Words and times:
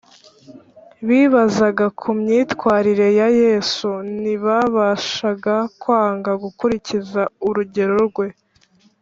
Bibazaga 1.07 1.85
ku 1.99 2.09
myitwarire 2.19 3.07
ya 3.19 3.27
Yesu. 3.41 3.89
Ntibabashaga 4.19 5.55
kwanga 5.81 6.31
gukurikiza 6.43 7.21
urugero 7.47 7.97
rwe 8.07 8.27